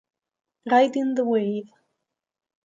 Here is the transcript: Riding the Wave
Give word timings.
Riding 0.65 1.13
the 1.13 1.23
Wave 1.23 1.69